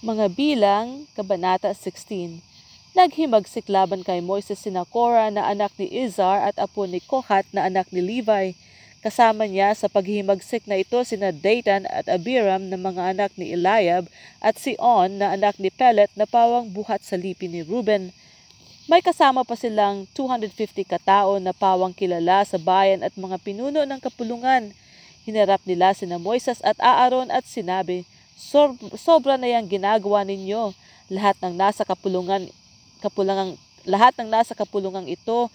[0.00, 2.40] Mga bilang, Kabanata 16
[2.96, 7.68] Naghimagsik laban kay Moises sina Korah na anak ni Izar at apo ni Kohat na
[7.68, 8.56] anak ni Levi.
[9.04, 14.08] Kasama niya sa paghihimagsik na ito sina Datan at Abiram na mga anak ni Eliab
[14.40, 18.08] at si On na anak ni Pelet na pawang buhat sa lipi ni Reuben.
[18.88, 24.00] May kasama pa silang 250 katao na pawang kilala sa bayan at mga pinuno ng
[24.00, 24.72] kapulungan.
[25.28, 28.08] Hinarap nila sina Moises at Aaron at sinabi,
[28.96, 30.72] Sobra na yang ginagawa ninyo.
[31.12, 32.48] Lahat ng nasa kapulungan,
[33.04, 35.48] kapulungan lahat ng nasa kapulungan ito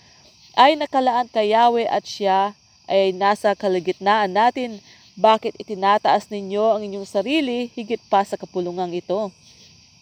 [0.58, 2.54] ay nakalaan kay Yahweh at siya
[2.86, 4.78] ay nasa kalagitnaan natin.
[5.16, 9.32] Bakit itinataas ninyo ang inyong sarili higit pa sa kapulungan ito?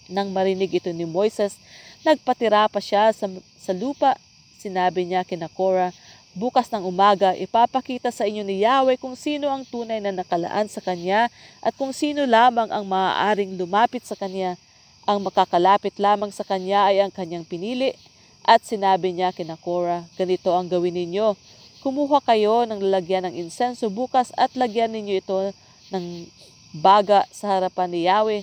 [0.09, 1.55] Nang marinig ito ni Moises,
[2.02, 3.30] nagpatira pa siya sa,
[3.61, 4.17] sa lupa.
[4.58, 5.94] Sinabi niya kina Korah,
[6.34, 10.82] Bukas ng umaga, ipapakita sa inyo ni Yahweh kung sino ang tunay na nakalaan sa
[10.82, 11.30] Kanya
[11.62, 14.58] at kung sino lamang ang maaaring lumapit sa Kanya.
[15.06, 17.94] Ang makakalapit lamang sa Kanya ay ang Kanyang pinili.
[18.42, 21.38] At sinabi niya kina Korah, ganito ang gawin ninyo.
[21.86, 25.53] Kumuha kayo ng lalagyan ng insenso bukas at lagyan ninyo ito
[25.94, 26.25] ng
[26.73, 28.42] baga sa harapan ni Yahweh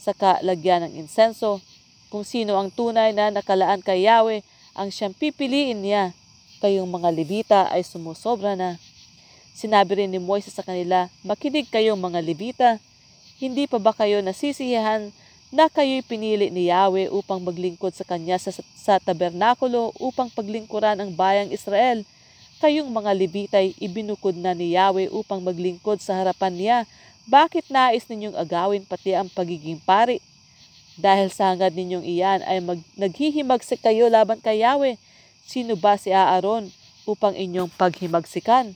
[0.00, 1.60] sa kalagyan ng insenso.
[2.08, 4.40] Kung sino ang tunay na nakalaan kay Yahweh,
[4.72, 6.16] ang siyang pipiliin niya
[6.58, 8.80] kayong mga Levita ay sumusobra na.
[9.56, 12.70] Sinabi rin ni Moises sa kanila, Makinig kayong mga Levita,
[13.40, 15.12] hindi pa ba kayo nasisiyahan
[15.52, 21.12] na kayo'y pinili ni Yahweh upang maglingkod sa Kanya sa, sa tabernakulo upang paglingkuran ang
[21.12, 22.04] bayang Israel?
[22.60, 26.78] Kayong mga Levita ay ibinukod na ni Yahweh upang maglingkod sa harapan niya.
[27.28, 30.24] Bakit nais ninyong agawin pati ang pagiging pari?
[30.96, 34.96] Dahil sa hangad ninyong iyan ay mag, naghihimagsik kayo laban kay Yahweh
[35.46, 36.74] Sino ba si Aaron
[37.06, 38.74] upang inyong paghimagsikan?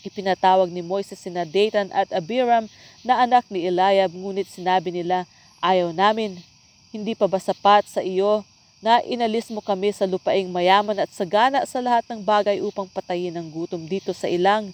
[0.00, 2.64] Ipinatawag ni Moises sina Datan at Abiram
[3.04, 5.28] na anak ni Eliab ngunit sinabi nila,
[5.60, 6.40] ayaw namin.
[6.88, 8.48] Hindi pa ba sapat sa iyo
[8.80, 13.36] na inalis mo kami sa lupaing mayaman at sagana sa lahat ng bagay upang patayin
[13.36, 14.72] ang gutom dito sa ilang?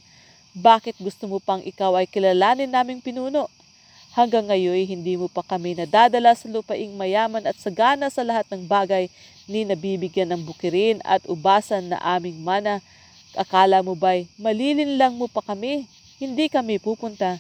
[0.55, 3.51] Bakit gusto mo pang ikaw ay kilalanin naming pinuno?
[4.11, 8.67] Hanggang ngayon hindi mo pa kami nadadala sa lupaing mayaman at sagana sa lahat ng
[8.67, 9.07] bagay
[9.47, 12.83] ni nabibigyan ng bukirin at ubasan na aming mana.
[13.39, 15.87] Akala mo ba'y malilin lang mo pa kami?
[16.19, 17.39] Hindi kami pupunta.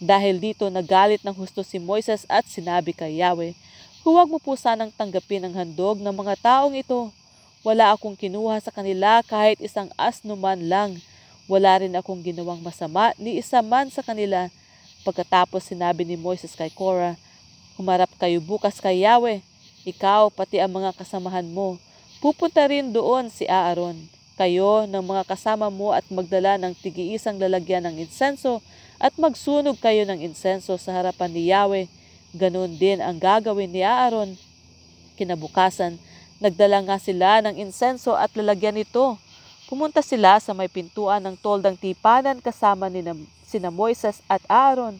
[0.00, 3.52] Dahil dito nagalit ng husto si Moises at sinabi kay Yahweh,
[4.00, 7.12] Huwag mo po sanang tanggapin ang handog ng mga taong ito.
[7.60, 10.96] Wala akong kinuha sa kanila kahit isang asno man lang.
[11.44, 14.48] Wala rin akong ginawang masama ni isa man sa kanila
[15.00, 17.16] Pagkatapos sinabi ni Moises kay Korah,
[17.80, 19.40] Humarap kayo bukas kay Yahweh,
[19.88, 21.80] ikaw pati ang mga kasamahan mo.
[22.20, 23.96] Pupunta rin doon si Aaron,
[24.36, 28.60] kayo ng mga kasama mo at magdala ng tigiisang lalagyan ng insenso
[29.00, 31.88] at magsunog kayo ng insenso sa harapan ni Yahweh.
[32.36, 34.36] Ganon din ang gagawin ni Aaron.
[35.16, 35.96] Kinabukasan,
[36.36, 39.16] nagdala nga sila ng insenso at lalagyan nito.
[39.70, 43.06] Pumunta sila sa may pintuan ng toldang tipanan kasama ni
[43.46, 44.98] sina Moises at Aaron.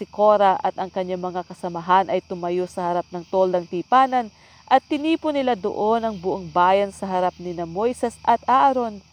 [0.00, 4.32] Si Cora at ang kanyang mga kasamahan ay tumayo sa harap ng toldang tipanan
[4.64, 9.04] at tinipo nila doon ang buong bayan sa harap ni na Moises at Aaron.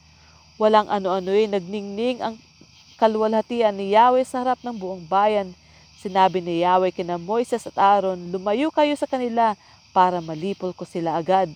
[0.56, 2.39] Walang ano-ano'y nagningning ang
[2.95, 5.51] kalwalhatian ni Yahweh sa harap ng buong bayan.
[6.00, 9.59] Sinabi ni Yahweh kina Moises at Aaron, lumayo kayo sa kanila
[9.91, 11.51] para malipol ko sila agad.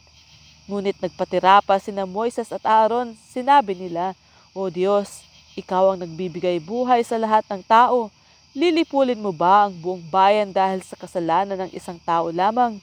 [0.69, 4.13] Ngunit nagpatira pa sina Moises at Aaron, sinabi nila,
[4.53, 5.25] O Diyos,
[5.57, 8.13] ikaw ang nagbibigay buhay sa lahat ng tao.
[8.53, 12.77] Lilipulin mo ba ang buong bayan dahil sa kasalanan ng isang tao lamang?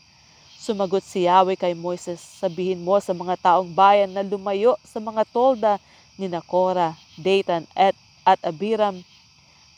[0.59, 5.23] Sumagot si Yahweh kay Moises, sabihin mo sa mga taong bayan na lumayo sa mga
[5.31, 5.79] tolda
[6.19, 7.95] ni Nakora, Datan at,
[8.27, 8.99] at Abiram.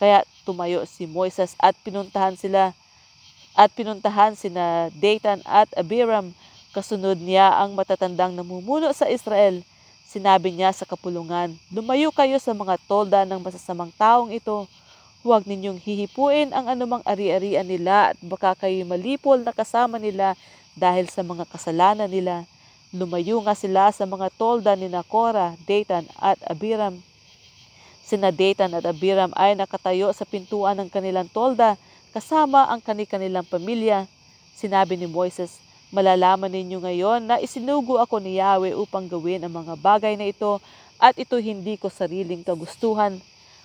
[0.01, 2.73] Kaya tumayo si Moises at pinuntahan sila
[3.53, 6.33] at pinuntahan sina Datan at Abiram.
[6.77, 9.65] Kasunod niya ang matatandang namumuno sa Israel
[10.09, 14.65] Sinabi niya sa kapulungan, Lumayo kayo sa mga tolda ng masasamang taong ito.
[15.21, 20.33] Huwag ninyong hihipuin ang anumang ari-arian nila at baka kayo malipol na kasama nila
[20.72, 22.48] dahil sa mga kasalanan nila.
[22.89, 26.97] Lumayo nga sila sa mga tolda ni Nakora, Datan at Abiram.
[28.01, 31.77] Sina Datan at Abiram ay nakatayo sa pintuan ng kanilang tolda
[32.16, 34.09] kasama ang kanilang pamilya.
[34.57, 39.73] Sinabi ni Moises, Malalaman ninyo ngayon na isinugo ako ni Yahweh upang gawin ang mga
[39.81, 40.61] bagay na ito
[41.01, 43.17] at ito hindi ko sariling kagustuhan.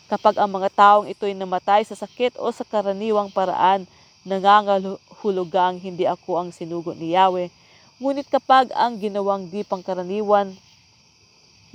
[0.07, 3.83] Kapag ang mga taong ito'y namatay sa sakit o sa karaniwang paraan,
[4.23, 7.51] nangangahulugang hindi ako ang sinugo ni Yahweh.
[7.99, 10.55] Ngunit kapag ang ginawang di pangkaraniwan,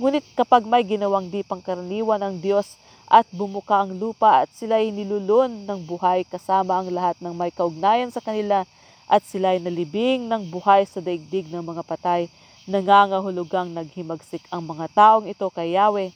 [0.01, 2.73] ngunit kapag may ginawang di pangkaraniwan ang Diyos
[3.05, 8.09] at bumuka ang lupa at sila'y nilulun ng buhay kasama ang lahat ng may kaugnayan
[8.09, 8.65] sa kanila
[9.09, 12.29] at sila'y nalibing ng buhay sa daigdig ng mga patay.
[12.69, 16.13] Nangangahulugang naghimagsik ang mga taong ito kay Yahweh.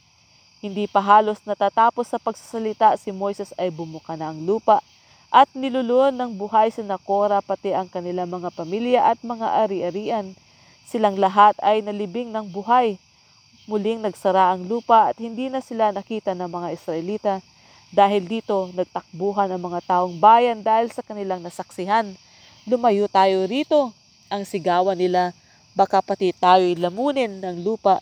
[0.62, 4.80] Hindi pa halos natatapos sa pagsasalita si Moises ay bumuka na ang lupa
[5.34, 10.38] at nilulun ng buhay si Nakora pati ang kanilang mga pamilya at mga ari-arian.
[10.86, 13.02] Silang lahat ay nalibing ng buhay
[13.64, 17.34] Muling nagsara ang lupa at hindi na sila nakita ng mga Israelita.
[17.96, 22.12] Dahil dito, nagtakbuhan ang mga taong bayan dahil sa kanilang nasaksihan.
[22.64, 23.92] Lumayo tayo rito.
[24.32, 25.36] Ang sigawan nila,
[25.76, 28.00] baka pati tayo'y lamunin ng lupa.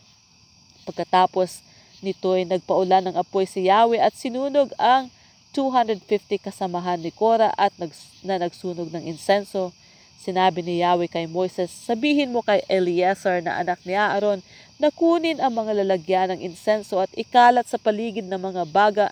[0.85, 1.65] Pagkatapos
[2.05, 5.09] nito ay nagpaulan ng apoy si Yahweh at sinunog ang
[5.57, 6.05] 250
[6.37, 9.73] kasamahan ni Kora at nags- na nagsunog ng insenso.
[10.21, 14.45] Sinabi ni Yahweh kay Moises, sabihin mo kay Eleazar na anak ni Aaron
[14.77, 19.09] na kunin ang mga lalagyan ng insenso at ikalat sa paligid ng mga baga.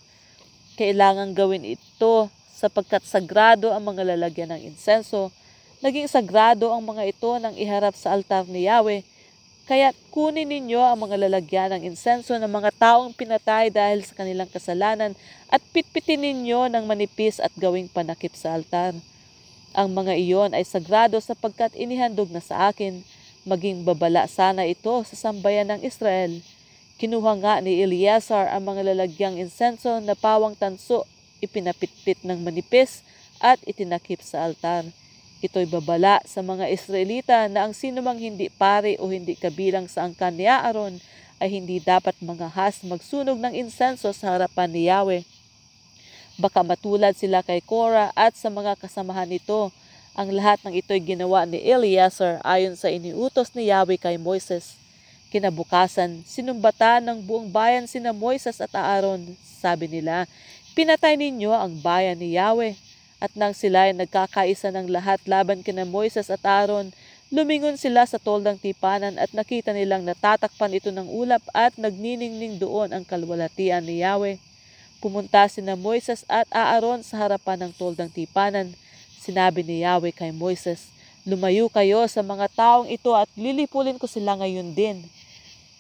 [0.78, 2.30] Kailangan gawin ito
[2.60, 5.32] sapagkat sagrado ang mga lalagyan ng insenso.
[5.80, 9.08] Naging sagrado ang mga ito nang iharap sa altar ni Yahweh.
[9.64, 14.52] Kaya kunin ninyo ang mga lalagyan ng insenso ng mga taong pinatay dahil sa kanilang
[14.52, 15.16] kasalanan
[15.48, 18.92] at pitpitin ninyo ng manipis at gawing panakip sa altar.
[19.72, 23.06] Ang mga iyon ay sagrado sapagkat inihandog na sa akin
[23.48, 26.42] maging babala sana ito sa sambayan ng Israel.
[27.00, 31.08] Kinuha nga ni Eleazar ang mga lalagyang insenso na pawang tanso,
[31.40, 33.04] ipinapitpit ng manipis
[33.40, 34.88] at itinakip sa altar.
[35.40, 40.36] Ito'y babala sa mga Israelita na ang sinumang hindi pare o hindi kabilang sa angkan
[40.36, 41.00] ni Aaron
[41.40, 45.24] ay hindi dapat mangahas magsunog ng insenso sa harapan ni Yahweh.
[46.36, 49.72] Baka matulad sila kay Korah at sa mga kasamahan nito
[50.12, 54.76] ang lahat ng ito'y ginawa ni Eleazar ayon sa iniutos ni Yahweh kay Moises.
[55.32, 59.40] Kinabukasan, sinumbatan ng buong bayan sina Moises at Aaron.
[59.64, 60.28] Sabi nila,
[60.80, 62.80] pinatay ninyo ang bayan ni Yahweh.
[63.20, 66.96] At nang sila ay nagkakaisa ng lahat laban kina Moises at Aaron,
[67.36, 72.96] lumingon sila sa toldang tipanan at nakita nilang natatakpan ito ng ulap at nagniningning doon
[72.96, 74.40] ang kalwalatian ni Yahweh.
[75.04, 78.72] Pumunta sina Moises at Aaron sa harapan ng toldang tipanan
[79.20, 80.96] Sinabi ni Yahweh kay Moises,
[81.28, 85.04] Lumayo kayo sa mga taong ito at lilipulin ko sila ngayon din.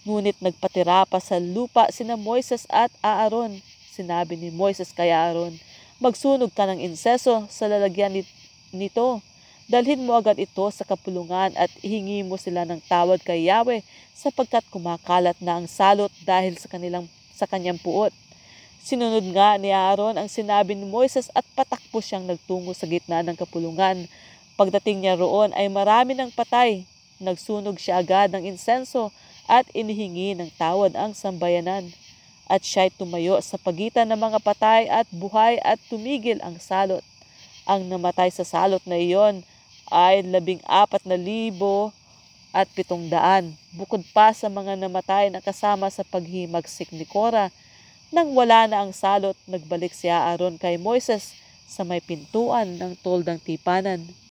[0.03, 3.63] Ngunit nagpatira pa sa lupa sina Moises at Aaron.
[3.89, 5.57] Sinabi ni Moises kay Aaron,
[5.99, 8.23] Magsunog ka ng inseso sa lalagyan
[8.71, 9.19] nito.
[9.67, 13.83] Dalhin mo agad ito sa kapulungan at ihingi mo sila ng tawad kay Yahweh
[14.15, 18.15] sapagkat kumakalat na ang salot dahil sa kanilang sa kanyang puot.
[18.79, 23.35] Sinunod nga ni Aaron ang sinabi ni Moises at patakbo siyang nagtungo sa gitna ng
[23.35, 24.07] kapulungan.
[24.55, 26.87] Pagdating niya roon ay marami ng patay.
[27.19, 29.11] Nagsunog siya agad ng insenso
[29.51, 31.91] at inihingi ng tawad ang sambayanan.
[32.49, 37.05] At siya'y tumayo sa pagitan ng mga patay at buhay at tumigil ang salot.
[37.69, 39.45] Ang namatay sa salot na iyon
[39.93, 41.93] ay labing apat na libo
[42.49, 47.53] at pitong daan, bukod pa sa mga namatay na kasama sa paghimagsik ni Cora
[48.09, 51.37] nang wala na ang salot, nagbalik si Aaron kay Moises
[51.69, 54.01] sa may pintuan ng toldang tipanan.